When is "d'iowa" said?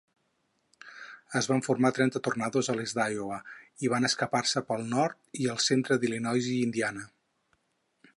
2.99-3.37